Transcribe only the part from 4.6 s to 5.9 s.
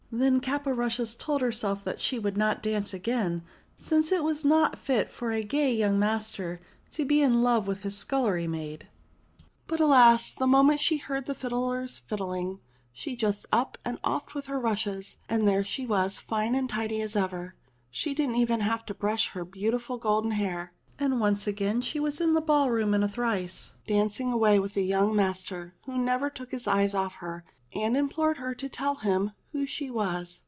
fit for a gay